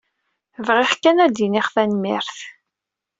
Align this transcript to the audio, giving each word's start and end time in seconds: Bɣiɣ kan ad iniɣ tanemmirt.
Bɣiɣ 0.67 0.91
kan 1.01 1.17
ad 1.25 1.37
iniɣ 1.45 1.67
tanemmirt. 1.73 2.37